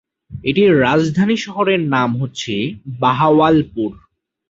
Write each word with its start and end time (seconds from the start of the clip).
এটির 0.43 0.71
রাজধানী 0.79 1.35
শহরের 1.37 1.81
নাম 1.87 2.09
হচ্ছে 2.21 2.53
বাহাওয়ালপুর। 2.99 3.91